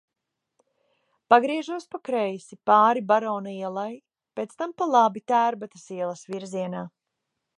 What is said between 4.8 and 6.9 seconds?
labi, Tērbatas ielas virzienā.